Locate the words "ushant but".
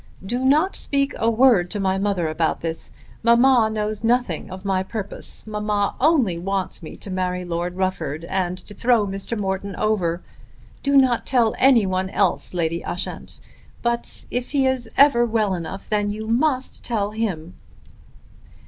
12.83-14.25